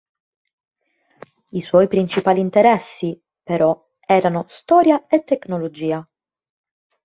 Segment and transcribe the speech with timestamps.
[1.51, 6.03] I suoi principali interessi, però, erano storia e tecnologia.